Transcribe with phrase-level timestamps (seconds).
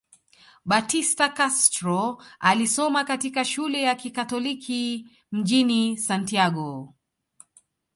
[0.65, 6.93] Batista Castro alisoma katika shule ya kikatoliki mjini Santiago